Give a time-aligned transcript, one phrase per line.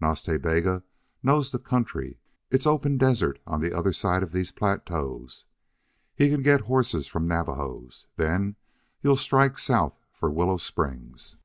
[0.00, 0.82] Nas Ta Bega
[1.22, 2.18] knows the country.
[2.50, 5.44] It's open desert on the other side of these plateaus.
[6.12, 8.08] He can get horses from Navajos.
[8.16, 8.56] Then
[9.00, 11.36] you'll strike south for Willow Springs."